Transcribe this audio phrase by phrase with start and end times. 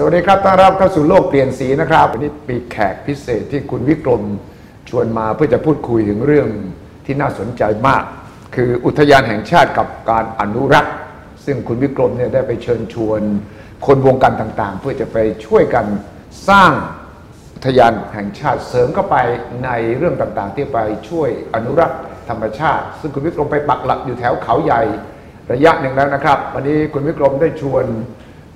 [0.00, 4.22] สวัสดีครับต้อนรับเข้าสู่โลกเปลี่ยนสีนะครับวันนี้ปีแขกพิเศษที่คุณวิกรม
[4.88, 6.48] ชวนมาเพื่อจะพูดคุยถึงเรื่อง
[7.06, 8.04] ที่น่าสนใจมาก
[8.54, 10.94] คืออุทยานแห่งชาติกับการอนุรักษ์
[11.44, 13.20] ซึ่งคุณวิกรมเนี่ยได้ไปเชิญชวน
[13.86, 15.16] คนวงการต่างๆ เพื่อจะไป
[15.46, 15.86] ช่วยกัน
[16.48, 16.72] สร้าง
[17.54, 19.16] อุทยานแห่งชาติเสริมเข้าไป
[19.64, 20.78] ในเรื่องต่างๆ ที่ไป
[21.08, 24.82] ช่วยอนุรักษ์ธรรมชาติ ซึ่งคุณวิกรมไปปักหลักอยู่แถวเขาใหญ่
[25.52, 27.86] ระยะหนึ่งแล้วนะครับ วันนี้คุณวิกรมได้ชวน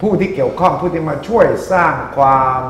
[0.03, 2.63] ผู้ที่เกี่ยวข้องผู้ที่มาช่วยสร้างความ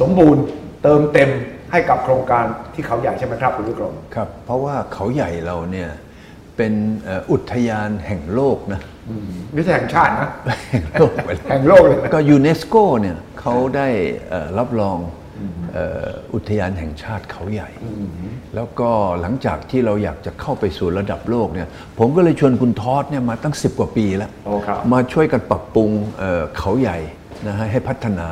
[0.00, 0.44] สมบูรณ์
[0.82, 1.30] เติมเต็ม
[1.72, 2.44] ให้กับโครงการ
[2.74, 5.90] ที่เขาใหญ่ใช่ไหมครับคุณวิกรมครับ เพราะว่าเขาใหญ่เราเนี่ย
[6.56, 6.72] เป็น
[7.04, 8.80] เอ่ออุทยานแห่งโลกนะ
[9.54, 10.28] ไม่ใช่แห่งชาตินะ
[10.70, 13.88] แห่งโลกไปแล้วแห่งโลกเลยนะก็ยูเนสโกเนี่ยเขาได้
[14.28, 17.70] เอ่อรับรองเอ่ออุทยานแห่งชาติเขาใหญ่
[18.54, 18.90] แล้วก็
[19.20, 21.68] หลังจากที่เราอยากจะเข้าไปสู่ระดับโลกเนี่ย
[21.98, 26.98] ผมก็เลยชวนคุณทอดเนี่ยมาตั้ง 10 กว่าปีแล้วโอ้ครับมาช่วยกันปรับปรุงเอ่อเขาใหญ่
[27.46, 28.28] นะฮะให้พัฒนา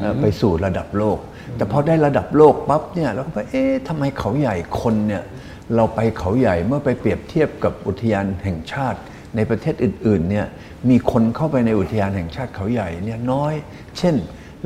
[0.00, 1.18] เอ่อไปสู่ระดับโลก
[1.56, 5.22] แต่พอได้ระดับโลกปั๊บเนี่ยเราก็ไปเอ๊ะทำไมเขาใหญ่คนเนี่ย
[5.76, 8.98] เราไปเขาใหญ่เมื่อไปเปรียบเทียบกับอุทยานแห่งชาติ
[9.36, 10.46] ในประเทศอื่นๆเนี่ย
[10.90, 13.54] มีคนเข้าไปในอุทยานแห่งชาติเขาใหญ่เนี่ยน้อย
[13.98, 14.14] เช่น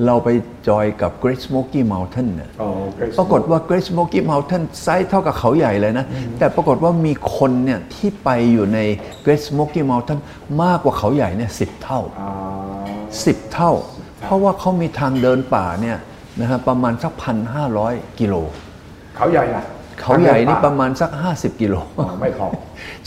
[0.06, 0.28] เราไป
[0.68, 2.66] จอยกับ Great Smoky Mountain เนี่ยโอ้
[2.98, 6.06] Great ปรากฏว่า Great Smoky Mountain size เท่ากับเขาใหญ่เลยนะ
[6.38, 8.78] แต่ปรากฏว่ามีคนเนี่ยที่ไปอยู่ใน
[9.24, 10.18] Great Smoky Mountain
[10.62, 12.30] มากกว่าเขาใหญ่เนี่ยสิเท่าอ่า
[13.08, 13.72] 10เท่า
[14.22, 15.98] เพราะว่าเขามีทางเดินป่าเนี่ย
[16.40, 18.34] นะฮะประมาณสักพันห้าร้อยกิโล
[19.16, 19.64] เขาใหญ่นะ
[20.00, 22.46] เขาใหญ่นี่ประมาณสัก 50 กิโลอ๋อไม่พอ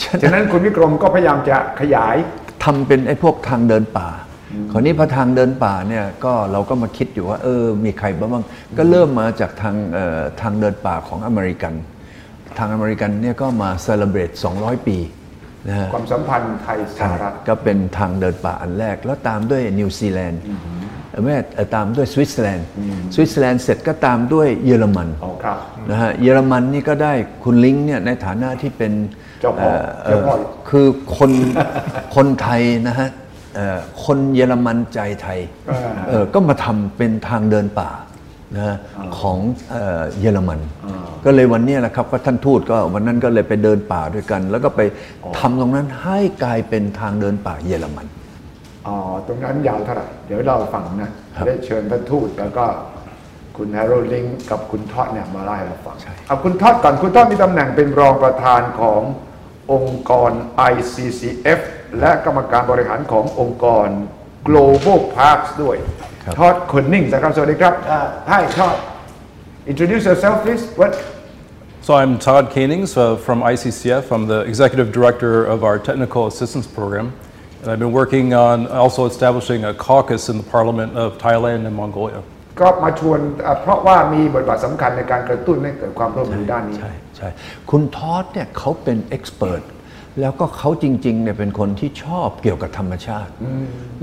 [0.01, 2.15] ฉะฉะนั้นคุณวิกรมก็พยายามจะขยาย
[2.63, 4.07] ทำเป็นไอ้พวกทางเดินป่า
[4.71, 8.43] คราวนี้พอทางเดินป่าเนี่ยก็เราก็มาคิดอยู่ว่าเออมีใครบ้าง
[8.77, 11.73] ก็เริ่มมาจากทางเอ่อทางเดินป่าของอเมริกัน
[12.57, 14.97] ทางอเมริกันเนี่ยก็มา celebrate 200 ปี
[15.67, 20.41] นะฮะความสัมพันธ์ไทยสหรัฐก็เป็นทางเดินป่าอันแรก แล้วตามด้วยนิวซีแลนด์
[21.11, 22.67] เอ่อไม่เอ่อตามด้วยสวิตเซอร์แลนด์
[23.13, 25.57] สวิตเซอร์แลนด์เสร็จก็ตามด้วยเยอรมันอ๋อครับ
[25.89, 28.93] นะฮะเยอรมันนี่ก็ได้คุณลิงก์เนี่ยในฐานะที่เป็น
[29.41, 29.71] เจ้าพ่อ
[30.03, 30.35] เอ่อเจ้าพ่อ
[30.69, 30.87] คือ
[31.17, 31.31] คน
[32.15, 33.22] คนไทยนะฮะเอ่อ
[34.03, 37.89] คนเยอรมันใจไทยอ่าเอ่อก็มาทำเป็นทางเดินป่า
[38.55, 38.77] นะฮะ
[39.19, 39.37] ของ
[39.71, 40.59] เอ่อเยอรมัน
[41.25, 44.81] ก็เลยวันเนี้ยแหละครับก็ท่านทูตก็วันนั้นก็เลยไปเดินป่าด้วยกัน แล้วก็ไป
[45.37, 48.05] ทำตรงนั้นให้กลายเป็นทางเดินป่าเยอรมัน
[48.87, 48.97] อ๋อ
[49.27, 52.65] ตรงนั้นยาวเท่าไหร่ เดี๋ยวเราฟังนะครับได้เชิญท่านทูตแล้วก็
[53.57, 59.01] คุณแฮร์โรลิงกับคุณทอดเนี่ยมาเล่าให้เราฟังใช่เอาคุณทอดก่อนคุณทอดมีตำแหน่งเป็นรองประธานของ
[59.71, 60.31] องค์กร
[60.71, 61.59] ICCF
[61.99, 63.87] และกรรมการบริหารขององค์กร
[64.47, 65.77] Global Parks ด้วย
[66.39, 67.73] ทอดคนนิ่งนะครับสวัสดีครับ
[68.29, 68.75] ให้ทอด
[69.71, 70.93] introduce yourself please what
[71.87, 74.03] So I'm Todd Canings uh, from ICCF.
[74.15, 77.07] I'm the executive director of our technical assistance program.
[77.61, 81.75] And I've been working on also establishing a caucus in the parliament of Thailand and
[81.81, 82.21] Mongolia.
[82.61, 87.29] ก็มาชวนเอ่อเพราะว่ามีบทบาทสำคัญในการกระตุ้นให้เกิดความร่วมมือด้านนี้ ใช่ใช่
[87.71, 89.61] คุณทอดเนี่ยเขาเป็น expert
[90.21, 93.31] แล้วก็เขาจริงๆเนี่ยเป็นคนที่ชอบเกี่ยวกับธรรมชาติ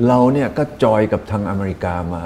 [0.06, 2.24] เราเนี่ยก็จอยกับทางอเมริกามา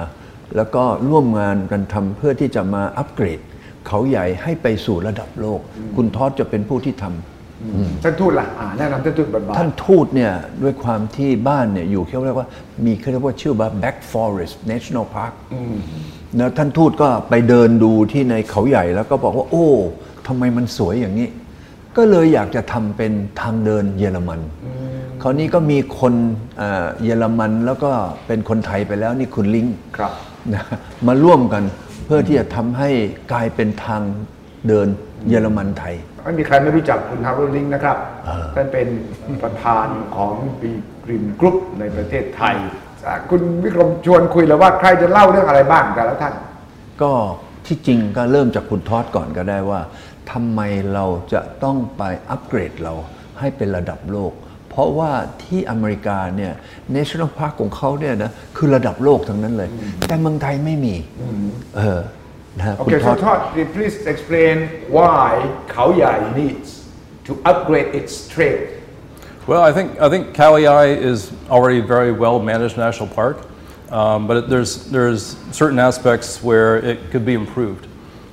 [0.55, 3.39] แล้วก็ร่วมงานกันทำเพื่อที่จะมาอัปเกรด
[3.87, 5.59] เขาใหญ่ให้ไปสู่ระดับโลก
[5.95, 12.47] คุณทอดจะเป็นผู้ที่ทำท่านทูตล่ะอ่าแนะนำท่านทูตบทบาทท่านทูตเนี่ยด้วยความที่บ้านเนี่ยอยู่เขาเรียกว่า
[12.85, 15.33] มีเขาเรียกว่าชื่อว่า Black Forest National Park
[16.39, 19.67] นะท่านทูตก็ไปเดินดูที่ในเขาใหญ่แล้วก็บอกว่า โอ้
[20.27, 21.27] ทำไมมันสวยอย่างนี้
[21.97, 23.11] ก็เลยอยากจะทำเป็น
[23.41, 24.39] ทางเดินเยอรมัน
[25.21, 26.13] คราวนี้ก็มีคน
[26.57, 27.91] เอ่อเยอรมันแล้วก็
[28.27, 29.67] เป็นคนไทยไปแล้วนี่คุณลิง
[29.97, 30.11] ครับ
[30.53, 30.63] นะ
[31.07, 31.63] มาร่วมกัน
[32.05, 32.89] เพื่อที่จะทำให้
[33.31, 34.01] กลายเป็นทาง
[34.67, 34.87] เดิน
[35.29, 37.97] เยอรมันไทย ไม่มีใครไม่รู้จักคุณฮารุลิงนะครับ
[38.55, 38.87] ท่านเป็น
[39.43, 40.71] ประธานของบี
[41.03, 42.55] กรินกรุ๊ปในประเทศไทย
[43.07, 46.33] อ่าคุณวิกรมชวนคุยแล้วว่าใครจะเล่าเรื่องอะไรบ้างแต่ละท่าน
[47.01, 47.11] ก็
[47.67, 49.79] ที่จริงก็เริ่มจากคุณทอดก่อนก็ได้ว่า
[50.31, 50.61] ทำไม
[50.93, 52.93] เราจะต้องไปอัปเกรดเรา
[53.39, 54.33] ให้เป็นระดับโลก
[54.69, 55.11] เพราะว่า
[55.43, 56.53] ที่อเมริกาเนี่ย
[56.97, 59.69] National Park ของเขาเนี่ยนะคือระดับโลกทั้งนั้นเลย
[60.07, 60.95] แต่เมืองไทยไม่มี
[61.77, 62.01] เออ
[62.57, 63.39] นะฮะคุณ Okay ทอ so ด Todd
[63.75, 64.55] please explain
[64.97, 65.29] why
[65.71, 66.69] เขาใหญ่ needs
[67.27, 68.59] to upgrade its trail
[69.47, 73.45] Well, I think, I think Kaliai is already a very well managed national park,
[73.91, 77.85] um, but it, there's, there's certain aspects where it could be improved.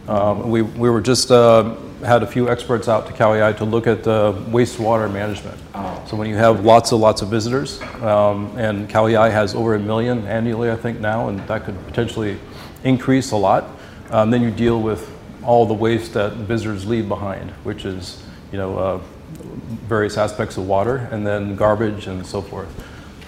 [0.09, 3.87] Um, we, we were just uh, had a few experts out to Kaliai to look
[3.87, 5.59] at uh, wastewater management.
[6.07, 9.79] So when you have lots and lots of visitors, um, and Kaliai has over a
[9.79, 12.39] million annually, I think now, and that could potentially
[12.85, 13.65] increase a lot.
[14.11, 15.11] Um, then you deal with
[15.43, 19.01] all the waste that visitors leave behind, which is, you know, uh,
[19.89, 22.69] various aspects of water, and then garbage and so forth.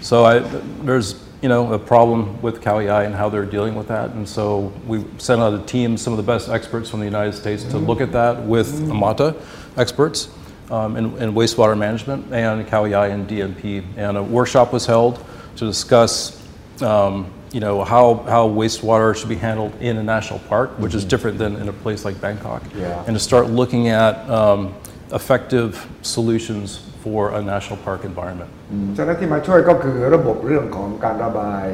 [0.01, 0.41] So I,
[0.83, 4.13] there's you know, a problem with Kauai and how they're dealing with that.
[4.13, 7.35] And so we sent out a team, some of the best experts from the United
[7.35, 9.37] States, to look at that with Amata
[9.77, 10.31] experts
[10.71, 13.85] um, in, in wastewater management and Kauai and DMP.
[13.99, 15.23] And a workshop was held
[15.57, 16.43] to discuss,
[16.81, 21.05] um, you know, how, how wastewater should be handled in a national park, which is
[21.05, 22.63] different than in a place like Bangkok.
[22.75, 23.05] Yeah.
[23.07, 24.75] And to start looking at um,
[25.13, 28.51] effective solutions for a national park environment.
[28.97, 31.67] ฉะนั้นที่มาช่วยก็คือระบบเรื่องของการระบาย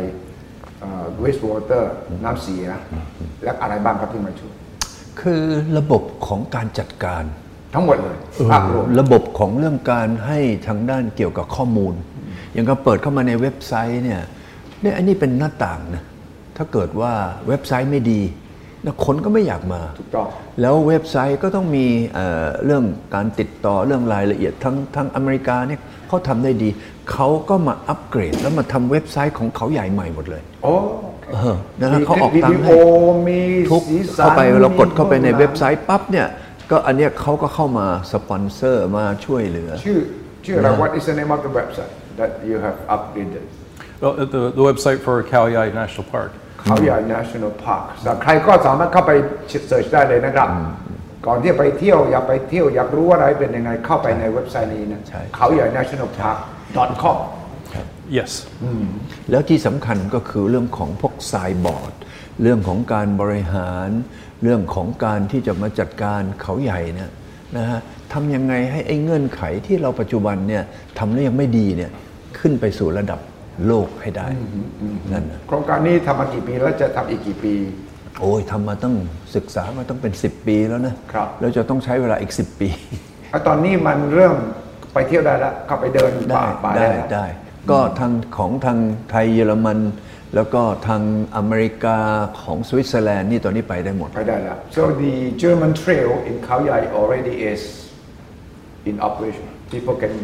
[1.20, 1.92] wastewater
[2.24, 2.66] น้ำเสีย
[3.44, 4.54] และอะไรบ้างครับที่มาช่วย
[5.20, 5.42] คือ
[5.78, 7.24] ระบบของการจัดการ
[7.74, 8.16] ทั้งหมดเลย
[8.50, 11.94] ภาพรวมระบบของเรื่องการให้ทางด้านเกี่ยวกับข้อมูล
[12.52, 14.20] อย่างก็เปิดเข้ามาในเว็บไซต์เนี่ย
[14.82, 16.04] เนี่ยอันนี้เป็นหน้าต่างนะ
[16.56, 17.12] ถ้าเกิดว่า
[17.48, 18.39] เว็บไซต์ไม่ดีนะ
[19.04, 20.26] คนก็ไม่อยากมาถูกต้อง
[20.60, 22.84] แล้วเว็บไซต์ก็ต้องมีเอ่อเรื่อง
[23.14, 26.70] การติดต่อเรื่องรายละเอียดทั้งทั้งอเมริกาเนี่ยเขาทำได้ดี
[27.12, 30.74] เขาก็มาอัปเกรด แล้วมาทำเว็บไซต์ของเขาใหญ่ใหม่หมดเลยโอ้
[31.32, 32.74] เออนะฮะมีเขาออกคลิปทั้งวิค์ดีให้โอ้
[33.28, 33.40] มี
[33.70, 36.26] ทุกสีสันเข้าไปเรากดเข้าไปในมีเว็บไซต์ปั๊บเนี่ย
[36.70, 39.98] ก็อันเนี้ยเขาก็เข้ามาสปอนเซอร์มาช่วยเหลือ ชื่อ
[40.44, 43.46] ชื่ออะไร What is the name of the website that you have upgraded
[44.02, 46.32] Well, uh, the, the website for Khao Yai National Park.
[46.64, 47.82] เขาใหญ่ National Park
[48.22, 49.12] ใครก็สามารถเข้าไป
[49.68, 50.48] เสิร์ชได้เลยนะครับ
[51.26, 56.38] ก่อนที่จะไปเที่ยวอยากไปเที่ยวอยากรู้ว่าอะไรเป็นยังไงเข้าไปในเว็บไซต์นี้นะใช่เขาใหญ่ National Park
[57.02, 57.18] com
[58.18, 58.32] Yes.
[59.30, 61.92] แล้วที่สำคัญก็คือเรื่องของพวกทรายบอร์ด
[62.42, 63.88] เรื่องของการบริหาร
[64.42, 67.10] เรื่องของการที่จะมาจัดการเขาใหญ่เนี่ย
[67.56, 67.80] นะฮะ
[68.12, 70.62] ทำยังไงให้ไอ้เงื่อนไขที่เราปัจจุบันเนี่ย
[70.98, 71.90] ทำแล้วยังไม่ดีเนี่ย
[72.38, 73.20] ขึ้นไปสู่ระดับ
[73.66, 74.28] โลกให้ได้
[75.12, 77.54] นั่นนะโครงการนี้ทำมากี่ปีแล้วจะทำอีกกี่ปี
[78.20, 78.94] โอ้ยทำมาต้อง
[79.36, 82.68] ศึกษามาต้องเป็น 10 ปีแล้วนะครับแล้วจะต้องใช้เวลาอีก 10 ปี
[83.30, 84.36] แล้วตอนนี้มันเริ่ม
[84.94, 87.26] ไปเที่ยวได้แล้วเข้าไปเดินป่าได้ป่าได้แล้วได้
[87.70, 88.78] ก็ทางของทาง
[89.10, 89.78] ไทยเยอรมัน
[90.34, 91.02] แล้วก็ทาง
[91.36, 91.98] อเมริกา
[92.42, 97.62] ของสวิตเซอร์แลนด์นี่ตอนนี้ไปได้หมดไปได้แล้ว so the German trail in Khao Yai already is
[98.90, 100.14] in operation people can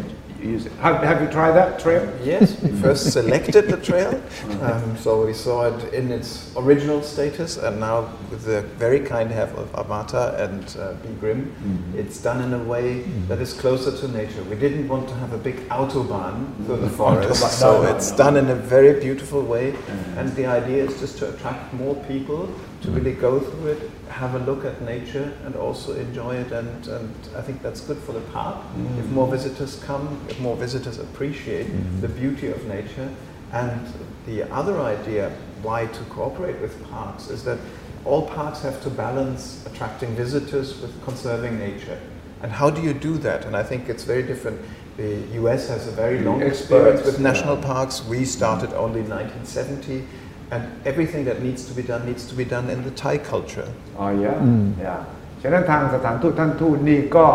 [0.47, 0.73] use it.
[0.73, 2.11] Have, have you tried that trail?
[2.23, 4.23] Yes, we first selected the trail,
[4.63, 9.31] um, so we saw it in its original status, and now with the very kind
[9.31, 11.09] help of Amata and uh, B.
[11.21, 11.53] Grimm,
[11.97, 14.43] it's done in a way that is closer to nature.
[14.45, 18.49] We didn't want to have a big autobahn through the forest, so it's done in
[18.49, 19.75] a very beautiful way,
[20.17, 22.49] and the idea is just to attract more people
[22.87, 26.53] to really go through it, have a look at nature, and also enjoy it.
[26.53, 28.65] And, and I think that's good for the park.
[28.77, 28.99] Mm.
[29.01, 32.01] If more visitors come, if more visitors appreciate mm.
[32.01, 33.11] the beauty of nature.
[33.53, 33.87] And
[34.25, 35.31] the other idea
[35.63, 37.59] why to cooperate with parks is that
[38.05, 41.99] all parks have to balance attracting visitors with conserving nature.
[42.43, 43.45] And how do you do that?
[43.47, 44.61] And I think it's very different.
[44.97, 48.05] The US has a very long experience with national parks.
[48.05, 50.05] We started only in 1970.
[50.55, 53.69] And everything that needs to be done needs to be done in the Thai culture.
[53.99, 54.39] อ๋อ yeah
[54.87, 55.01] yeah
[55.43, 57.27] ฉะนั้นทางสถานทูตท่านทูตนี่ก็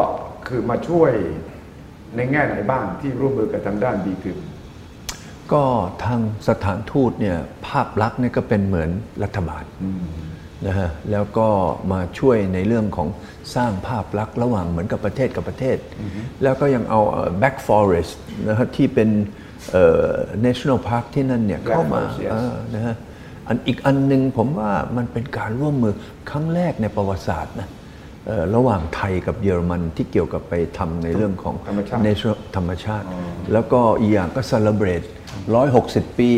[0.47, 1.11] คือมาช่วย
[2.15, 4.39] ในแง่ไหนบ้างที่ร่วมมือกับทางด้านบีกึม
[5.53, 5.63] ก็
[6.05, 6.19] ทาง
[6.49, 7.37] สถานทูตเนี่ย
[7.67, 8.89] ภาพลักษณ์เนี่ยก็เป็นเหมือน
[9.23, 9.63] รัฐบาล
[10.67, 11.47] นะฮะแล้วก็
[11.91, 13.07] มาช่วยในเรื่องของ
[13.55, 15.77] สร้างภาพลักษณ์ระหว่างเหมือนกับประเทศกับประเทศ
[16.43, 18.13] แล้วก็ยังเอาเอ่อ Back Forest
[18.47, 19.27] นะฮะที่เป็นเอ่อ
[20.45, 22.95] National Park ที่นั่นเนี่ย Black เข้ามา Forest, yes เออนะฮะ
[23.47, 25.93] อันอีกอันหนึ่งผมว่ามันเป็นการร่วมมือ
[26.29, 27.67] ครั้งแรกในประวัติศาสตร์นะ
[28.27, 33.05] เอ่อระหว่างไทยกับเยอรมันที่เกี่ยวกับไปทำในเรื่องของธรรมชาติ Natural ธรรมชาติ
[33.53, 35.05] แล้วก็อีกอย่างก็ celebrate
[35.61, 36.31] 160 ปี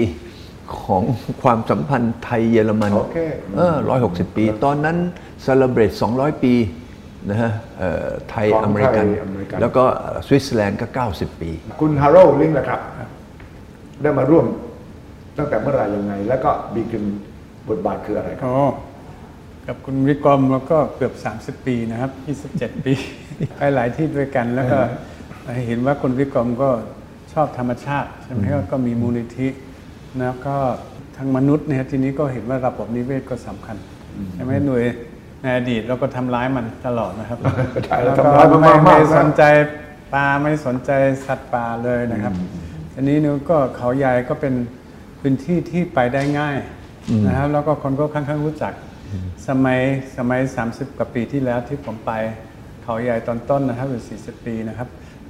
[0.83, 1.03] ของ
[1.43, 3.19] ความสัมพันธ์ไทยเยอรมันโอเค
[3.57, 3.75] เออ
[4.07, 4.97] 160ปี ตอนนั้น
[5.45, 6.53] celebrate 200 ปี
[7.29, 9.83] นะฮะเอ่อไทยของอเมริกัน ไทยอเมริกัน แล้วก็
[10.27, 11.51] สวิตเซอร์แลนด์ก็ 90 ปี
[11.81, 12.79] คุณฮาโรลิงนะครับ
[14.01, 14.45] ได้มาร่วม
[15.37, 17.05] ตั้งแต่เมื่อไหร่ยังไง แล้วก็ B.Grimm
[17.69, 18.57] บทบาทคืออะไรครับ อ๋อ
[19.67, 21.13] กับคุณวิกรมแล้วก็เกือบ
[21.59, 22.11] 30 ปีนะครับ
[22.73, 22.93] 27 ปี
[23.57, 24.79] ไปหลายที่ด้วยกันแล้วก็
[25.67, 26.69] เห็นว่าคุณวิกรมก็
[27.33, 29.47] ชอบธรรมชาติใช่ไหมก็ก็มีมูลนิธิ
[30.19, 30.55] แล้วก็
[31.17, 33.77] ทางมนุษย์เนี่ยทีนี้ก็เห็นว่าระบบนิเวศก็สำคัญ
[34.33, 34.83] ใช่ไหมหน่วย
[35.43, 37.37] ในอดีตเราก็ทำร้ายมันตลอดนะครับ
[37.85, 39.43] ใช่เราแล้วก็ทำร้ายมันไม่มากๆไม่นะสนใจ
[40.13, 40.91] ปลาไม่สนใจ
[41.25, 42.33] สัตว์ป่าเลยนะครับ
[42.95, 44.53] อันนี้เนี่ยก็เขาใหญ่ก็เป็น
[45.19, 46.57] พื้นที่ที่ไปได้ง่าย
[47.27, 48.73] นะครับ แล้วก็คนก็ค่อนข้างรู้จัก
[49.47, 49.79] สมัย
[50.17, 52.11] สมัย 30 กว่าปีที่แล้วที่ผมไป
[52.83, 54.87] เขาใหญ่ตอนต้นนะครับหรือ40 ปีนะครับ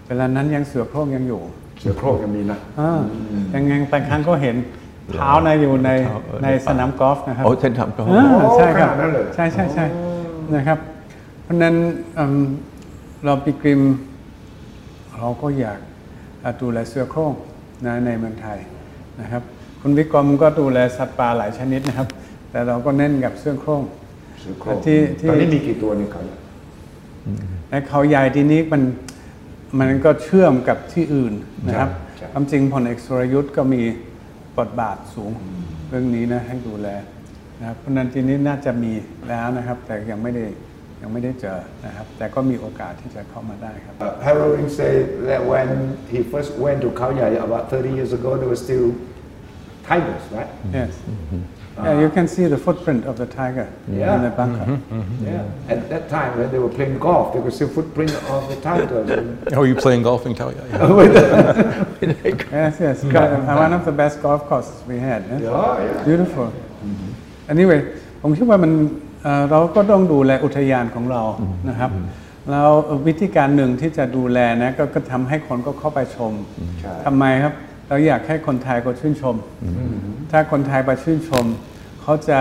[0.08, 1.42] เวลานั้นยังเสือโคร่งยังอยู่
[1.80, 3.00] เสือโคร่งยังมีนะอ่า
[3.56, 4.56] ยังไงบางครั้งก็เห็น
[5.20, 5.90] เท้าในอยู่ใน
[6.44, 9.86] ในสนามกอล์ฟนะครับโอ้เส้นทำก็อ่าใช่ครับขนาดนั้นเลยใช่ใช่ใช่
[10.56, 10.80] นะครับ
[11.44, 11.76] เพราะฉะนั้น
[12.18, 12.44] อืม
[13.26, 13.82] เราปีกริม
[15.18, 15.80] เราก็อยาก
[16.44, 17.34] อะดูแลเสือโคร่ง
[17.86, 18.58] นะในเมืองไทย
[19.22, 19.44] นะครับ
[19.82, 22.08] คุณวิกรมก็ดูแลสัตว์ป่าหลายชนิดนะครับ
[22.52, 23.82] แต่เราก็เน้นกับเสื้อโคร่ง
[24.42, 26.38] เสือโคร่งที่ที่ตอนนี้มีกี่ตัวในเขาใหญ่
[27.70, 28.82] ในเขาใหญ่ที่นี้มัน
[29.80, 31.34] มันก็เชื่อมกับที่อื่น
[31.68, 33.82] นะครับใช่ความจริงพลเอกสุรยุทธ์ก็มี
[34.60, 35.32] บทบาทสูง
[35.90, 36.88] เรื่องนี้นะให้ดูแล
[37.60, 38.94] นะครับเพราะฉะนั้นทีนี้น่าจะมี
[39.30, 40.46] แล้วนะครับ แต่ยังไม่ได้
[41.02, 44.98] ยังไม่ได้เจอนะครับ แต่ก็มีโอกาสที่จะเข้ามาได้ครับ Uh, Harold Ring said
[45.30, 45.68] that when
[46.12, 48.88] he first went to Khao Yai about 30 years ago, there were still
[49.90, 50.52] tigers, right?
[50.80, 50.92] Yes.
[51.86, 53.68] Yeah, you can see the footprint of the tiger
[54.02, 54.16] Yeah.
[54.18, 54.66] in the bunker.
[55.32, 55.74] Yeah.
[55.74, 59.08] At that time, when they were playing golf, there was still footprint of the tigers.
[59.18, 60.68] and- Oh, are you playing golf in Khao Yai?
[62.58, 62.98] Yes, yes.
[63.04, 65.22] Uh, One of the best golf courses we had.
[65.30, 65.42] yes.
[65.46, 66.04] Oh, yeah.
[66.08, 66.48] Beautiful.
[67.54, 67.80] Anyway
[68.22, 68.72] ผมคิดว่ามัน
[69.24, 71.22] เอ่อเราก็ต้องดูแลอุทยานของเรา
[71.70, 71.92] นะครับ
[72.52, 72.70] แล้ว
[73.08, 76.34] วิธีการหนึ่งที่จะดูแลนะก็ก็ทำให้คนก็เข้าไปชม
[76.80, 77.54] ใช่ทำไมครับ
[77.88, 79.36] เราอยากให้คนไทยก็ชื่นชม
[80.32, 81.46] ถ้าคนไทยไปชื่นชม
[82.02, 82.40] เขาจะ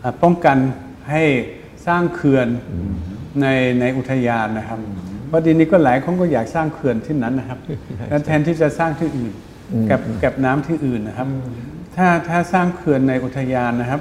[0.00, 0.56] เอ่อป้องกัน
[1.10, 1.22] ให้
[1.86, 2.48] สร้างเขื่อน
[3.42, 3.46] ใน
[3.80, 4.78] ในอุทยานนะครับ
[5.28, 7.58] เพราะดีนี้ก็หลายคนก็อยากสร้างเขื่อนที่นั้นนะครับ
[8.08, 9.32] แล้วแทนที่จะสร้างที่อื่น
[9.86, 11.28] เก็บเก็บน้ำที่อื่นนะครับ
[11.96, 14.00] ถ้าถ้าสร้างเขื่อนในอุทยานนะครับ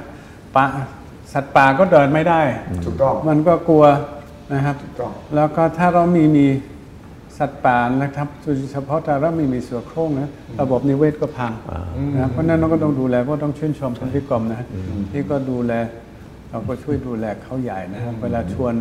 [0.56, 0.66] ปะ
[1.34, 2.42] สัตว์ป่าก็เดินไม่ได้
[2.86, 3.86] ถูกต้องมันก็กลัว
[4.54, 6.48] นะครับถูกต้องแล้วก็ถ้าเรามีมี
[7.38, 10.30] สัตว์ป่านะครับโดยเฉพาะถ้าเรามีมีเสือโคร่งนะ
[10.62, 11.54] ระบบนิเวศก็พัง
[12.14, 14.68] นะครับเพราะฉะนั้นเราก็ต้องดูแลก็ต้องชื่นชมคุณพี่กรมนะ
[15.12, 15.74] ที่ก็ดูแล
[16.50, 18.74] เราก็ช่วยดูแลเขาใหญ่นะครับเวลาชวน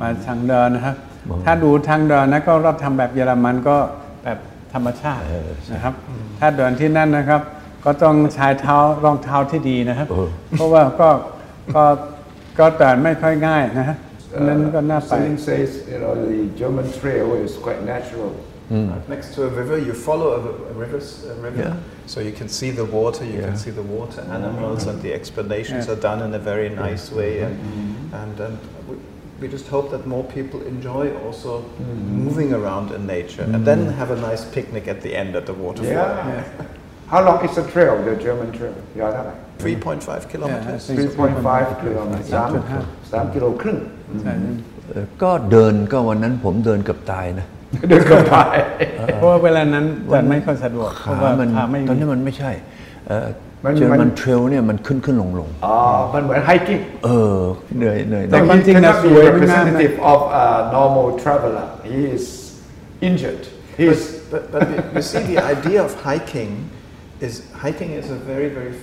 [0.00, 0.96] มาทางเดินนะครับ
[1.44, 3.76] ถ้าดูทางเดินนะก็เราทำแบบเยอรมันก็
[4.24, 4.38] แบบ
[4.74, 5.24] ธรรมชาติ
[5.72, 5.94] นะครับ
[6.38, 7.42] ถ้าเดินที่นั่นนะครับ
[7.84, 10.08] ก็ต้องใช้เท้ารองเท้าที่ดีนะครับ
[10.50, 11.10] เพราะว่าก็
[11.74, 11.84] ก็
[12.58, 13.96] ก็เดินไม่ค่อยง่ายนะฮะ
[14.28, 18.30] เพราะฉะนั้นก็น่าไป Celine says, you know, the German trail is quite natural.
[19.14, 20.40] Next to a river, you follow a,
[20.72, 21.76] a, rivers, a river, Yeah.
[22.12, 23.64] so you can see the water, you can Yeah.
[23.64, 25.92] see the water animals, and the explanations Yeah.
[25.94, 27.32] are done in a very nice way.
[27.46, 27.54] And,
[28.20, 28.56] and, and
[29.39, 31.51] we, we just hope that more people enjoy also
[32.25, 35.53] moving around in nature, and then have a nice picnic at the end at the
[35.53, 35.91] waterfall.
[35.91, 36.43] Yeah.
[37.07, 38.75] How long is the trail, the German trail?
[38.99, 40.81] ยาวเท่าไหร่ 3.5 kilometers.
[40.89, 42.49] Yeah, I think- 3.5กิโลเมตรสาม
[43.11, 43.77] สามกิโลครึ่ง
[44.21, 44.33] ใช่
[44.89, 47.47] เอ่อก็เดินก็วันนั้นผมเดินเกับตายนะ
[47.89, 48.35] เดินเข้าไป
[49.17, 52.51] เพราะว่าเวลานั้นจะไม่ค่อยสะดวกเพ ขา ราะว่า มัน ขาไม่ ตอน มี นี้มันไม่ใช่
[53.65, 55.77] มัน เจอ มัน มันเทรลเนี่ยมันขึ้นขึ้นลงลง อ๋อ
[56.13, 57.39] มันเหมือนไฮกิ้ง เออ
[57.77, 61.67] เหนื่อยเหนื่อย แต่ นะ ความจริงนะ He สวย cannot be มากนะ representative of a normal traveler.
[61.91, 62.23] He is
[63.07, 63.43] injured.
[63.79, 64.01] He is
[64.31, 66.51] But, but you, you see, the idea of hiking
[67.19, 68.73] is hiking is a very, very,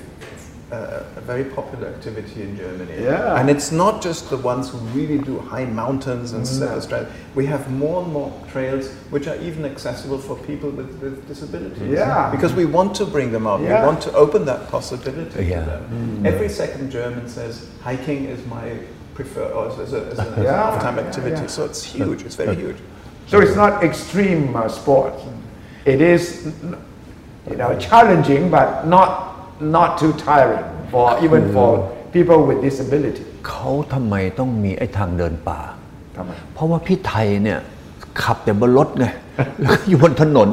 [0.71, 3.03] uh, a very popular activity in Germany.
[3.03, 3.39] Yeah.
[3.39, 6.79] And it's not just the ones who really do high mountains and no.
[6.79, 7.07] straight.
[7.35, 11.91] We have more and more trails which are even accessible for people with, with disabilities.
[11.91, 12.31] Yeah.
[12.31, 13.61] Because we want to bring them out.
[13.61, 13.81] Yeah.
[13.81, 15.65] We want to open that possibility Yeah.
[15.65, 16.25] to them.
[16.25, 18.77] Every second German says hiking is my
[19.13, 21.41] preferred, or as a, as a, as Yeah, an off-time yeah, activity.
[21.41, 21.47] yeah.
[21.47, 22.23] So it's huge.
[22.23, 22.77] It's very huge.
[23.27, 25.13] So it's not extreme uh, sport.
[25.85, 26.53] It is,
[27.49, 29.30] you know, challenging, but not
[29.61, 31.69] not too tiring for even for
[32.15, 33.23] people with disability.
[33.49, 35.61] เขาทำไมต้องมีไอ้ทางเดินป่า
[36.17, 37.59] ทำไมเพราะว่าพี่ไทยเนี่ย
[38.23, 39.05] ขับแต่บนรถไง
[39.61, 40.49] แล้วก็อยู่บนถนน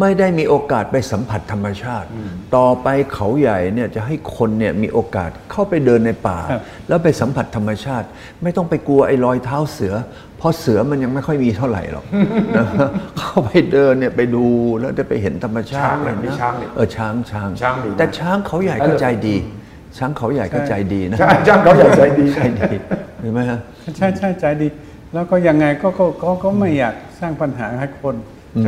[0.00, 2.08] ไม่ได้มีโอกาสไปสัมผัสธรรมชาติ
[2.56, 8.06] ต่อไปเขาใหญ่เนี่ยจะให้คนเนี่ยมีโอกาสเข้าไปเดินในป่าครับแล้วไปสัมผัสธรรมชาติ
[8.42, 9.94] ไม่ต้องไปกลัวไอ้รอยเท้าเสือ
[10.38, 12.04] เพราะเสือมันยังไม่ค่อยมีเท่าไหร่หรอก
[12.56, 12.66] นะ
[13.18, 14.46] เข้าไปเดินเนี่ยไปดู
[14.80, 19.36] แล้วได้ไปเห็นธรรมชาติช้างเลยมีนะช้างนี่เออช้างช้างช้างดีนะแต่ช้างเขาใหญ่ก็ใจดี
[19.98, 22.76] ช้างเขาใหญ่ก็ใจดีนะใช่จ้างเขาใหญ่ใจดีใจดี
[23.20, 23.58] เห็นไหมฮะ
[23.96, 24.68] ใช่ใช่ใจดี
[25.14, 28.14] แล้วก็ยังไงก็ก็ก็ก็ไม่อยากสร้างปัญหาให้คน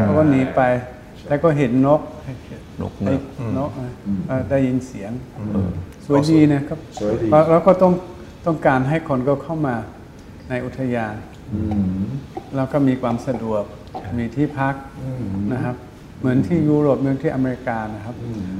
[0.05, 0.61] เขาก็หนีไป
[1.29, 2.01] แล้วก็เห็นนก
[2.81, 3.93] นกไอ้เงือกนกนะ
[4.29, 5.13] เอ่อได้ยินเสียง
[6.07, 7.93] สวยดีนะครับสวยดีแล้วแล้วก็ต้อง
[8.47, 9.77] ต้องการให้คนก็เข้ามา
[10.49, 11.15] ในอุทยาน
[12.57, 13.63] แล้วก็มีความสะดวก
[14.19, 14.75] มีที่พัก
[15.53, 15.77] นะครับ
[16.21, 18.15] เหมือนที่ยุโรปเหมือนที่อเมริกานะครับ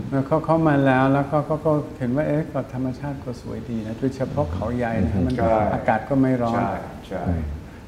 [0.09, 6.73] เมื่อเขาเข้ามาแล้วแล้วก็ก็ก็เห็นว่าเอ๊ะก็ธรรมชาติก็สวยดีนะโดยเฉพาะเขาใหญ่นะครับมันใช่อากาศก็ไม่ร้อนใช่
[7.09, 7.23] ใช่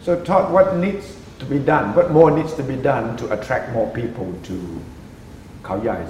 [0.02, 1.94] So Todd, what needs to be done?
[1.94, 4.80] What more needs to be done to attract more people to
[5.62, 6.04] Khao Yai?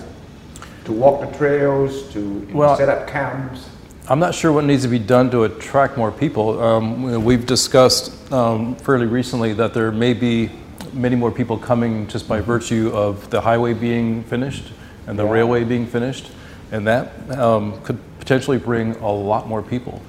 [0.85, 3.69] To walk the trails, to Well- set up camps.
[4.09, 6.61] I'm not sure what needs to be done to attract more people.
[6.61, 10.51] Um, we've discussed um, fairly recently that there may be
[10.93, 14.65] many more people coming just by virtue of the highway being finished
[15.07, 15.31] and the Yeah.
[15.31, 16.31] railway being finished,
[16.73, 20.01] and that um, could potentially bring a lot more people.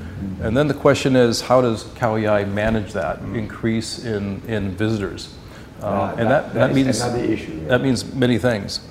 [0.41, 5.34] And then the question is, how does Kauai manage that increase in, in visitors?
[5.82, 7.67] Uh, and that- that, that that, means issue, yeah.
[7.70, 8.82] that means many things.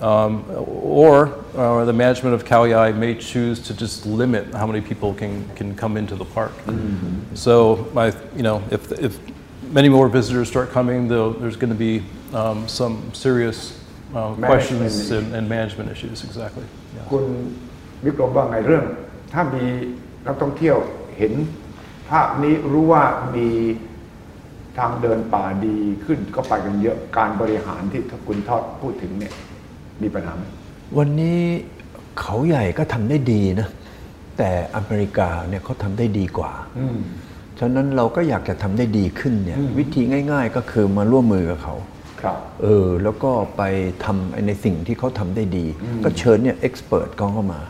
[0.00, 5.14] Um, or uh, the management of Kaoyai may choose to just limit how many people
[5.14, 6.52] can, can come into the park.
[7.34, 9.20] So, I, you know, if, if
[9.70, 12.02] many more visitors start coming, there'll- there's going to be
[12.34, 13.78] um, some serious
[14.12, 16.24] uh, questions and, and management issues.
[16.24, 16.64] Exactly.
[16.96, 17.04] Yeah.
[18.02, 18.84] คุณวิกรมว่าไงเรื่อง
[19.32, 19.64] ถ้ามี
[20.26, 20.76] นักท่องเที่ยว
[21.18, 21.32] เห็น
[22.10, 23.04] ภาพนี้รู้ว่า
[23.36, 23.48] มี
[24.78, 29.34] ทางเดินป่าดีขึ้นก็ไปกันเยอะการบริหารที่คุณทอดพูดถึงเนี่ย
[30.02, 30.42] มีปัญหาไหม
[30.98, 31.40] วันนี้
[32.20, 33.68] เขาใหญ่ก็ทำได้ดีนะ
[34.38, 36.52] แต่อเมริกาเนี่ยเขาทำได้ดีกว่า
[37.58, 41.74] ฉะนั้นเราก็อยากจะทำได้ดีขึ้นเนี่ย วิธีง่าย ๆ ก็คือมาร่วมมือกับเขา
[42.20, 43.62] ครับเออแล้วก็ไป
[44.04, 45.66] ทำในสิ่งที่เขาทำได้ดี
[46.04, 47.60] ก็เชิญเนี่ยเอ็กซ์เพรสเขาเข้ามา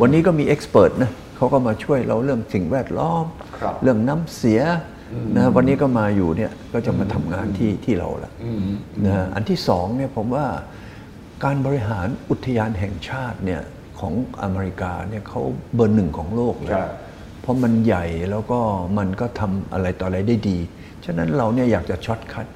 [0.00, 3.24] วันนี้ก็มี expert นะเขาก็มาช่วยเราเรื่องสิ่งแวดล้อม
[3.58, 4.60] ครับเรื่องน้ำเสีย
[5.36, 8.32] นะวันนี้ก็มาอยู่เนี่ยก็จะมาทำงานที่ที่เราละ
[9.06, 10.46] นะอันที่สองเนี่ยผมว่า
[11.44, 13.62] การบริหารอุทยานแห่งชาติเนี่ย
[14.00, 15.40] ของอเมริกาเนี่ยเขา
[15.74, 16.86] เบอร์หนึ่งของโลกเลยใช่
[17.40, 18.60] เพราะมันใหญ่แล้วก็
[18.98, 20.58] มันก็ทำอะไรต่ออะไรได้ดี
[21.04, 22.46] ฉะนั้นเราเนี่ยอยากจะ shortcut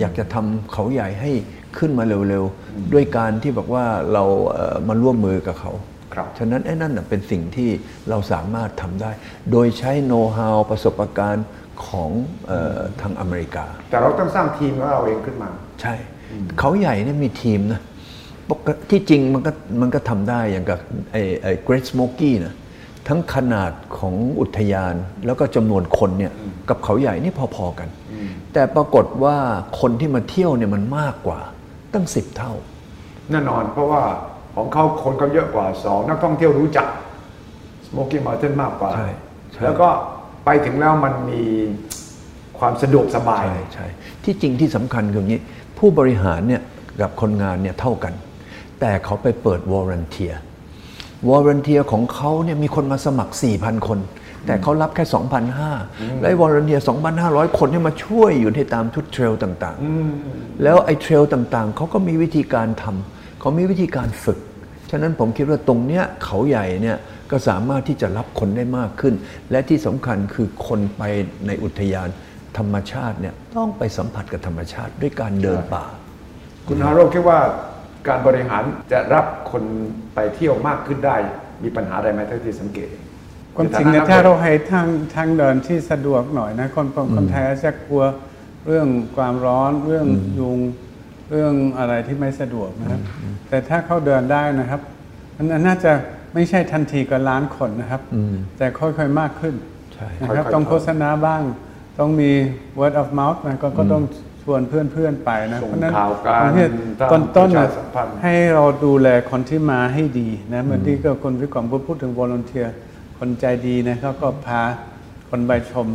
[0.00, 1.30] อยากจะทำเขาใหญ่ให้
[1.78, 5.93] ขึ้นมาเร็วๆ ด้วยการที่บอกว่าเราเอ่อมาร่วมมือกับเขาครับ
[6.38, 7.70] ฉะนั้นไอ้นั่นนะเป็นสิ่งที่
[8.10, 9.10] เราสามารถทำได้
[9.50, 11.46] โดยใช้โน้ตฮาวประสบการณ์
[11.86, 12.10] ของ
[12.46, 15.94] เออทางอเมริกา แต่เราต้องสร้างทีมของเราเองขึ้นมา ใช่
[16.58, 17.80] เขาใหญ่เนี่ยมีทีมนะ
[18.50, 20.78] ปกติที่จริงมันก็มันก็ทำได้อย่างกับ
[21.12, 22.54] ไอ้ไอ้ Great Smoky นะ
[23.08, 24.94] ทั้งขนาดของอุทยาน
[25.26, 26.32] แล้วก็จำนวนคนเนี่ย
[26.68, 27.88] กับเขาใหญ่นี่พอๆกัน
[28.52, 29.36] แต่ปรากฏว่า
[29.80, 31.40] คนที่มาเที่ยวเนี่ยมันมากกว่า
[31.94, 32.52] ตั้งสิบเท่า
[33.30, 34.02] แน่นอนเพราะว่า
[34.54, 36.86] ของเขาคนเขาเยอะกว่าสองนักท่องเที่ยวรู้จัก
[37.86, 39.08] Smoky Mountain มากกว่า ใช่
[39.52, 39.88] ใช่ แล้วก็
[40.44, 41.42] ไปถึงแล้วมันมี
[42.58, 43.86] ความสะดวกสบาย ใช่ใช่
[44.24, 45.40] ที่จริงที่สำคัญคืออย่างนี้
[45.78, 46.62] ผู้บริหารเนี่ย
[47.00, 48.12] กับคนงานเนี่ยเท่ากัน
[48.80, 50.32] แต่เขาไปเปิดวอร์ n นเทีย
[51.28, 53.98] วอร์ n นเทียของเขาเนี่ยมีคนมาสมัคร 4,000 คน
[54.46, 55.04] แต่เขารับแค่
[55.62, 56.80] 2,500และวอร์ n นเทีย
[57.18, 63.13] 2,500 คนเนี่ยมาช่วยอยู่ในตามทุกเทรลต่างๆ แล้วไอ้เทรลต่างๆ เขาก็มีวิธีการทำ
[63.44, 64.38] เขามีวิธีการฝึก
[64.90, 66.98] ฉะนั้นผมคิดว่าตรงเนี้ยเขาใหญ่เนี่ย
[67.30, 69.14] ก็สามารถที่จะรับคนได้มากขึ้น
[69.50, 71.02] และที่สำคัญคือคนไป
[71.46, 72.08] ในอุทยาน
[72.58, 75.84] ธรรมชาติเนี่ยต้องไปสัมผัสกับธรรมชาติด้วยการเดินป่า
[76.68, 77.40] คุณฮาโรคิดว่า
[78.08, 79.62] การบริหารจะรับคน
[80.14, 81.16] ไปเที่ยวมากขึ้นได้
[81.62, 82.88] มีปัญหาอะไรไหมเท่าที่สังเกต
[83.56, 88.04] ความจริงเนี่ยถ้าเราให้ทางทางเดินที่สะดวกหน่อยนะคนคนคนไทยอาจจะกลัว
[88.66, 90.06] เรื่องความร้อนเรื่อง
[90.38, 90.58] ยุง
[91.30, 93.00] เรื่องอะไรที่ไม่สะดวกนะครับ
[93.48, 94.80] แต่ถ้าเขาเดินได้นะครับ
[95.36, 95.92] มันน่าจะ
[96.34, 98.02] ไม่ใช่ทันทีกับล้านคนนะครับ
[98.58, 99.54] แต่ค่อยๆมากขึ้น
[99.94, 101.42] ใช่นะครับค่อยๆต้องโฆษณาบ้าง
[101.98, 102.30] ต้องมี
[102.78, 104.02] word of mouth นะก็ก็ต้อง
[104.42, 112.68] ชวนเพื่อนๆไปนะส่งเพราะฉะนั้นข่าวการผมคิดตามต้นต้นๆประนะชาสัมพันธ์ให้เราดูแลคนที่มาให้ดีนะเมื่อกี้ก็คนวิกรมพูดถึง volunteer
[113.18, 114.62] คนใจดีนะเขาก็พา
[115.30, 115.86] คนไปชม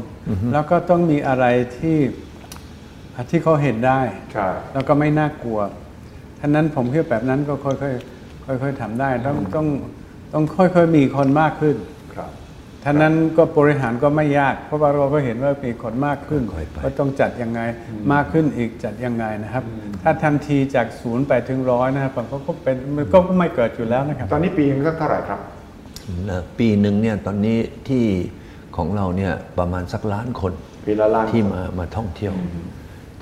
[0.54, 1.46] แล้วก็ต้องมีอะไร
[1.78, 1.98] ที่
[3.30, 4.02] ที่เขาเห็นได้
[4.34, 5.60] ใช่แล้วก็ไม่น่ากลัว
[6.40, 9.68] ท่านั้นผมคิดแบบนั้นก็ค่อยๆค่อยๆทำได้ต้องต้อง
[10.34, 11.76] ต้องค่อยๆมีคนมากขึ้น
[12.16, 12.32] ครับ
[12.84, 17.62] ท่านั้นก็บริหารก็ไม่ยาก เพราะว่าเราก็เห็นว่ามีคนมากขึ้นค่อยๆไปก็ต้องจัดยังไง
[18.14, 19.64] มากขึ้นอีกจัดยังไงนะครับ
[20.04, 25.40] ถ้าทันทีจากศูนย์ไปถึงร้อยนะครับผมก็ก็เป็นมันก็ไม่เกิดอยู่แล้วนะครับ ตอนนี้ปีนึงสักเท่าไหร่ครับ
[26.30, 28.04] นะปีหนึ่งเนี่ยตอนนี้ที่
[28.78, 30.54] ของเราเนี่ยประมาณสักล้านคน
[30.88, 32.48] ปีละล้านที่มามาท่องเที่ยวถ้า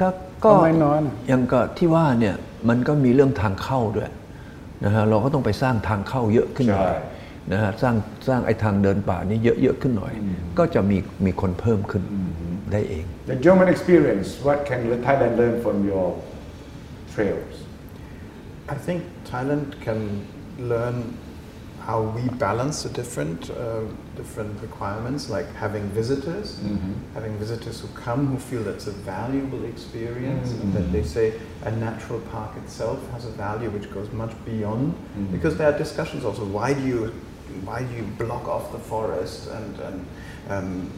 [0.02, 0.08] ก็
[0.44, 2.36] ก็ไม่น้อยนะยังก็ที่ว่าเนี่ย
[2.70, 4.10] มันก็มีเรื่องทางเข้าด้วย
[4.86, 6.98] นะฮะเราก็ต้องไปสร้างทางเข้าเยอะขึ้นหน่อยใช่
[7.52, 7.96] นะฮะสร้าง
[8.28, 10.14] สร้างไอ้ทางเดินป่านี้เยอะๆขึ้นหน่อย
[10.58, 12.04] ก็จะมีมีคนเพิ่มขึ้น
[12.72, 16.08] ได้เอง The German experience what can Thailand learn from your
[17.14, 17.56] trails
[18.74, 19.00] I think
[19.32, 20.00] Thailand can
[20.72, 20.98] learn
[21.88, 23.80] how we balance the different uh,
[24.18, 26.60] different requirements, like having visitors,
[27.14, 31.72] having visitors who come who feel that's a valuable experience, and that they say a
[31.72, 34.94] natural park itself has a value which goes much beyond.
[35.32, 37.02] Because there are discussions also why do you
[37.64, 40.06] why do you block off the forest and and
[40.50, 40.92] um,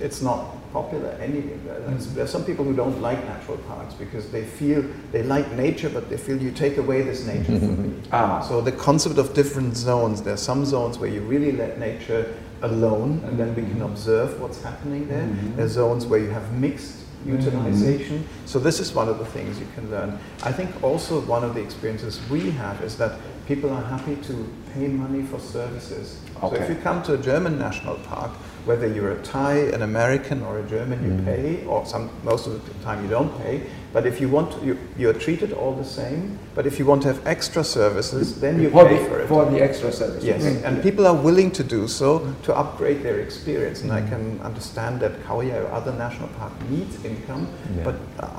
[0.00, 1.56] it's not popular anyway.
[1.56, 1.86] Mm.
[1.86, 4.82] There's, there's some people who don't like natural parks because they feel
[5.12, 8.02] they like nature, but they feel you take away this nature from me.
[8.12, 8.42] Ah.
[8.48, 10.22] So the concept of different zones.
[10.22, 13.92] There are some zones where you really let nature alone, and then we can mm-hmm.
[13.92, 15.22] observe what's happening there.
[15.22, 15.56] Mm-hmm.
[15.56, 17.36] There are zones where you have mixed mm-hmm.
[17.36, 18.26] utilization.
[18.46, 20.18] So this is one of the things you can learn.
[20.42, 24.34] I think also one of the experiences we have is that people are happy to
[24.72, 26.18] pay money for services.
[26.42, 26.56] Okay.
[26.56, 28.32] So if you come to a German national park,
[28.65, 32.53] whether you're a Thai, an American, or a German, you pay, or some most of
[32.53, 33.63] the time you don't pay.
[33.91, 36.37] But if you want, to, you, you're treated all the same.
[36.53, 39.27] But if you want to have extra services, then you for pay the, for it.
[39.27, 42.09] for the extra service Yes, and people are willing to do so
[42.43, 47.03] to upgrade their experience, and I can understand that Kauai or other national park needs
[47.03, 47.47] income,
[47.83, 47.95] but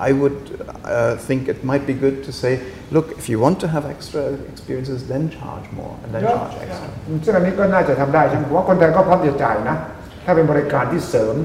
[0.08, 0.38] I would
[0.84, 2.52] uh, think it might be good to say,
[2.92, 6.56] look, if you want to have extra experiences, then charge more and then เยอะ charge
[6.64, 6.88] extra.
[7.24, 9.76] ซึ่งอันนี้ก็น่าจะทำได้ใช่ไหมผมว่าคนไทยก็พร้อมจะจ่ายนะ
[10.25, 11.35] ถ้าเป็นบริการที่เสริม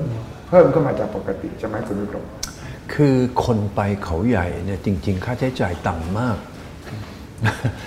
[0.49, 2.25] เพิ่มขึ้นมาจากปกติใช่ไหมคุณวิกรม
[2.95, 6.37] คือคนไปเขาใหญ่เนี่ยจริง ๆ ค่าใช้จ่ายต่ำมาก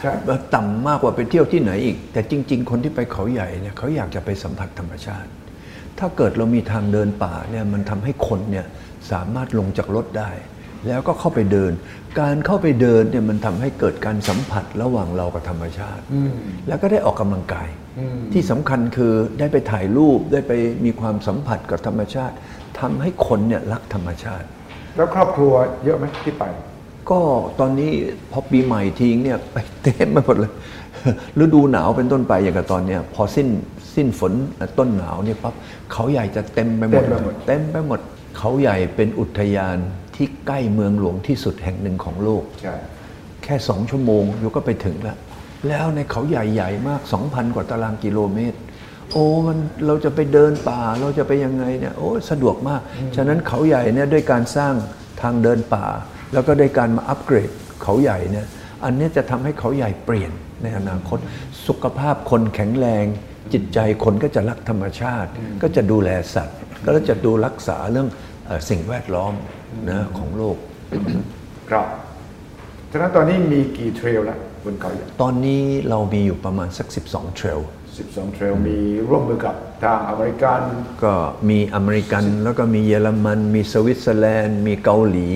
[0.01, 0.12] ใช่
[0.56, 5.29] ต่ำมากกว่าไปเที่ยวที่ไหนอีก แต่จริง ๆ คนที่ไปเขาใหญ่เนี่ยเขาอยากจะไปสัมผัสธรรมชาติ
[5.99, 8.65] ถ้าเกิดเรามีทางเดินป่าเนี่ยมันทำให้คนเนี่ย
[9.12, 10.32] สามารถลงจากรถได้
[10.87, 11.71] แล้วก็เข้าไปเดิน
[12.19, 16.03] การเข้าไปเดินเนี่ยมันทำให้เกิดการสัมผัสระหว่างเรากับธรรมชาติ
[16.67, 17.69] แล้วก็ได้ออกกำลังกาย
[18.33, 20.51] ที่สำคัญคือได้ไปถ่ายรูปได้ไป
[20.85, 22.35] มีความสัมผัสกับธรรมชาติ
[22.79, 24.47] ทำให้คนเนี่ยรักธรรมชาติ
[24.95, 26.43] แล้วครอบครัวเยอะไหมที่ไป
[27.09, 27.19] ก็
[27.59, 27.91] ตอนนี้
[28.31, 30.53] พอปีใหม่ทิ้งเนี่ยไปเต็มไปหมดเลย
[31.39, 33.47] ฤดูหนาวเป็นต้นไปอย่างกับตอนเนี้ยพอสิ้น
[33.95, 34.33] สิ้นฝน
[34.77, 35.53] ต้นหนาวเนี่ยปั๊บ
[35.91, 37.99] เขาใหญ่จะเต็มไปหมดเต็มไปหมดเต็มไปหมด
[38.37, 39.77] เขาใหญ่เป็นอุทยาน
[40.15, 42.76] ที่ใกล้เมืองหลวงที่สุดแห่งหนึ่งของโลกใช่
[43.43, 45.17] แค่สองชั่วโมงอยู่ก็ไปถึงแล้ว
[45.67, 48.58] แล้วในเขาใหญ่ใหญ่มาก 2,000 กว่าตารางกิโลเมตร
[49.12, 52.82] โอ้มันเราจะไปเดินป่าเราจะไปยังไงเนี่ยโอ้สะดวกมาก
[53.15, 54.73] ฉะนั้นเขาใหญ่เนี่ยด้วยการสร้าง
[55.21, 55.86] ทางเดินป่า
[56.34, 57.49] แล้วก็ด้วยการมาอัปเกรด
[57.84, 58.47] เขาใหญ่เนี่ย
[58.84, 60.32] อันเนี้ยจะทำให้เขาใหญ่เปลี่ยน
[60.63, 61.17] ในอนาคต
[61.67, 63.06] สุขภาพคนแข็งแรง
[63.54, 65.30] จิตใจคนก็จะรักธรรมชาติ
[65.62, 68.32] ก็จะดูแลสัตว์ ก็จะดูรักษาเรื่องเอ่อ
[68.69, 69.34] สิ่งแวดล้อม
[69.89, 70.58] นะของโลก
[71.69, 71.88] ครับ
[72.91, 77.59] ฉะนั้นตอนนี้มีกี่ trail แล้วบนเขาใหญ่ตอนนี้เรามีอยู่ประมาณสัก 12 trail
[77.97, 78.77] 12 trail มี
[79.10, 80.62] ร่วมมือกับทางอเมริกัน
[81.03, 81.13] ก็
[81.49, 85.29] มีอเมริกันแล้วก็มีเยอรมัน มีสวิตเซอร์แลนด์ มีเกาหลี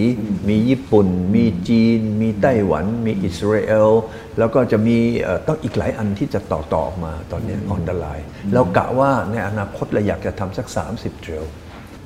[0.50, 3.89] มีญี่ปุ่น มีจีน มีไต้หวัน มีอิสราเอล
[4.38, 11.46] แล้วก็จะมีเอ่อต้องอีกหลายอันที่จะต่อต่อมาตอนนี้ออนไลน์เรากะว่าในอนาคตเราอยากจะทำสัก 30 เทรล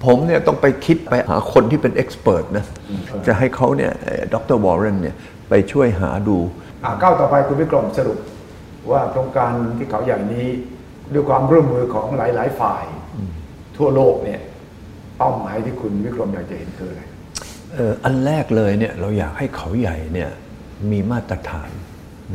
[0.05, 2.65] ผมเนี่ยต้องไปคิดไปหาคนที่เป็นเอ็กซ์เพรสนะ
[3.27, 3.91] จะให้เขาเนี่ย
[4.33, 5.15] ดรวอร์เรนเนี่ย
[5.49, 6.37] ไปช่วยหาดู
[6.83, 8.17] อ่าก้าวต่อไปคุณวิกรมสรุป
[8.91, 10.47] ว่าโครงการที่เขาใหญ่นี้
[11.13, 12.85] ด้วยความร่วมมือของหลาย ๆ ฝ่าย
[13.77, 14.41] ทั่วโลกเนี่ย
[15.17, 17.01] เป้าหมายที่คุณวิกรมอยากจะเห็นคืออะไร
[17.73, 20.29] เอ่ออันแรกเลยเนี่ยเราอยากให้เขาใหญ่เนี่ย
[20.91, 21.69] มีมาตรฐาน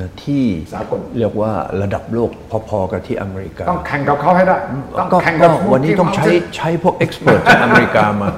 [0.00, 2.30] นะที่สากลเรียกว่าระดับโลก
[2.68, 4.56] พอๆกับที่อเมริกา ต้องแข่งกับเขาให้ได้
[4.98, 8.28] ต้องก็แข่งกับก็วันนี้ต้องใช้ที่ใช้พวกเอ็กซ์เพรสจากอเมริกามา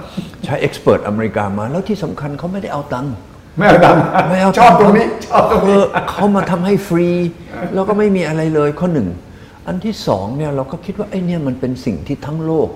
[0.45, 3.15] ใช้เอ็กซ์เพรสอเมริกามา แล้วที่สำคัญเขาไม่ได้เอาตังค์
[3.59, 7.09] ไม่เอาตังค์ไม่เอาชอบตรงนี้ชอบตรงเอนี้อเขามาทำให้ฟรี
[7.75, 9.09] แล้วก็ไม่มีอะไรเลยข้อหนึ่ง
[9.67, 12.69] อันที่สองเนี่ยเราก็คิดว่าไอ้เนี่ยมันเป็นสิ่งที่ทั้งโลก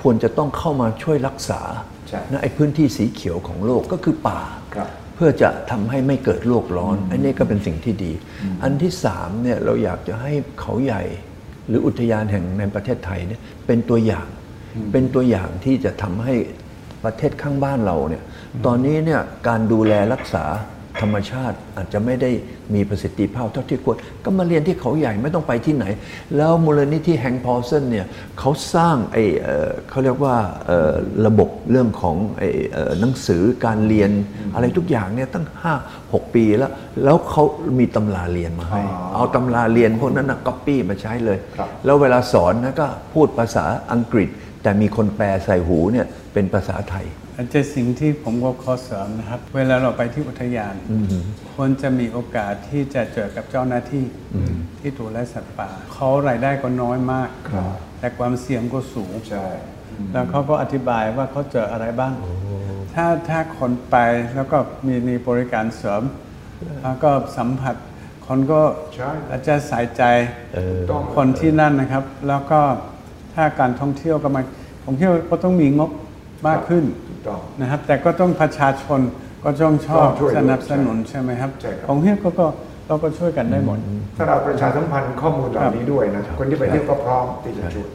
[0.00, 1.60] ควรจะต้องเข้ามาช่วยรักษา
[2.08, 4.40] ใช่นะไอ้พื้นที่สีเขียวของโลกก็คือป่า
[4.74, 4.88] ครับ
[5.18, 8.12] เพื่อจะทำให้ไม่เกิดโลกร้อน อันนี้ก็เป็นสิ่งที่ดี
[8.62, 11.02] อันที่สามเนี่ยเราอยากจะให้เขาใหญ่
[11.68, 14.26] หรืออุทยานแห่งในประเทศไทยเนี่ยเป็นตัวอย่าง
[14.92, 16.34] เป็นตัวอย่างที่จะทำให้
[17.04, 18.22] ประเทศข้างบ้านเราเนี่ย
[18.66, 20.44] ตอนนี้เนี่ยการดูแลรักษา
[21.00, 22.30] ธรรมชาติอาจจะไม่ได้
[22.74, 25.84] มีประสิทธิภาพเท่าที่ควร ก็มาเรียนที่เขาใหญ่ไม่ต้องไปที่ไหน
[26.36, 28.06] แล้วมูลนิธิแฮงพอลเซนเนี่ย
[28.38, 30.94] เขาสร้างไอ้เอ่อเขาเรียกว่าเอ่อ
[31.26, 34.10] ระบบเรื่องของไอ้เอ่อหนังสือการเรียน
[34.54, 35.46] อะไรทุกอย่างเนี่ยตั้ง
[35.80, 36.70] 5 6 ปีแล้ว
[37.04, 37.42] แล้วเขา
[37.78, 38.82] มีตำราเรียนมาให้
[39.14, 44.30] เอาตำราเรียนพวกนั้นนะก๊อปปี้มาใช้เลยครับแล้วเวลาสอนนะก็พูดภาษาอังกฤษ
[44.62, 50.74] แต่มีคนแปลใส่หูเนี่ยเป็นภาษาไทยอาจจะสิ่งที่ผมก็ขอเสริมนะครับ เวลาเราไปที่อุทยาน
[51.54, 54.04] ควรจะมีโอกาสที่จะเจอกับเจ้าหน้าที่
[54.78, 59.46] ที่ดูแลสัตว์ป่าเขารายได้ก็น้อยมากครับแต่ความเสี่ยงก็สูงใช่
[60.12, 62.12] แล้วเขาก็อธิบายว่าเขาเจออะไรบ้าง
[62.94, 63.96] ถ้าถ้าคนไป
[64.34, 66.02] แล้วก็มีมีบริการเสริม
[66.82, 67.76] แล้วก็สัมผัส
[68.26, 68.62] คนก็
[68.94, 70.02] ใช่อาจจะใส่ใจ
[70.90, 72.60] ต้องคนที่นั่นนะครับ แล้วก็
[73.38, 74.40] ถ้าการท่องเที่ยวก็มา
[74.84, 75.90] ผมคิดว่าก็ต้องมีงบ
[76.48, 79.00] มากขึ้นถูกต้องนะครับ แต่ก็ต้องประชาชน
[79.44, 82.46] ก็ต้องชอบต้องช่วยสนับสนุนใช่ไหมครับใช่ครับผมคิดว่าก็ก็
[82.86, 83.78] เราก็ช่วยกันได้หมด
[84.16, 87.88] ถ้าเราประชาสัมพันธ์ข้อมูลเหล่านี้ด้วยนะคนที่ไปเที่ยวก็พร้อมที่จะช่วย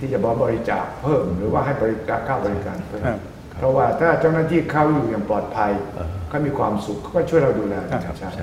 [0.00, 3.18] ที่จะบริจาคเพิ่มหรือว่าให้บริการค่าบริการเพิ่มครับ
[3.58, 5.72] เพราะว่าถ้าเจ้าหน้าที่เข้าอยู่อย่างปลอดภัย
[6.28, 8.34] เขามีความสุขเขาก็ช่วยเราดูแลธรรมชาติ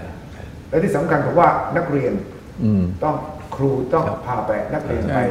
[0.69, 2.13] และที่สำคัญผมว่านักเรียน
[3.03, 3.15] ต้อง
[3.55, 5.23] ครูต้องพาไปนักเรียนไปใช่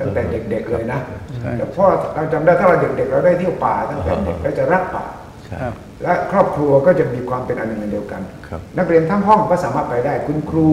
[0.00, 1.00] ตั้งแต่เด็กๆเลยนะ
[1.40, 5.06] ใช่แต่เพราะเราจำได้ถ้าเราเด็กๆเราได้เที่ยวป่าตั้งแต่เด็กเราจะรักป่า
[5.50, 10.68] ครับและครอบครัวก็จะมีความเป็นอันหนึ่งอันเดียวกันครับนักเรียนทั้งห้องก็สามารถไปได้ คุณครู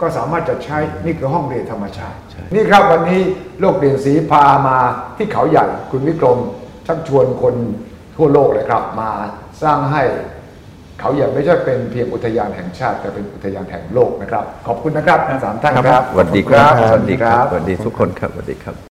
[0.00, 2.18] ก็สามารถจะใช้นี่คือห้องเรียนธรรมชาติ
[2.54, 3.20] นี่ครับวันนี้
[3.60, 4.78] โลกเปลี่ยนสีพามา
[5.16, 6.38] ที่เขาใหญ่คุณวิกรม
[6.86, 7.54] ชักชวนคน
[8.16, 9.10] ทั่วโลกเลยครับ มา
[9.62, 10.02] สร้างให้
[11.00, 18.89] เขาใหญ่ไม่ใช่เป็นเพียงอุทยานแห่งชาติ แต่เป็นอุทยานแห่งโลกนะครับ ขอบคุณนะครับทั้งสามท่านครับสวัสดีครับขอณสวัสดีครับสวัสดีทุกคนครับสวัสดีครับ